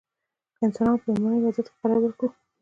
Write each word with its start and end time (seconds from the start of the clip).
که 0.55 0.59
انسانان 0.67 0.97
په 1.01 1.07
لومړني 1.11 1.39
وضعیت 1.43 1.67
کې 1.69 1.75
قرار 1.81 1.99
ورکړو. 2.01 2.29